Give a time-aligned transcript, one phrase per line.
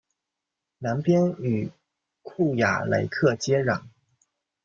[0.79, 1.71] 南边与
[2.23, 3.83] 库雅雷克接壤。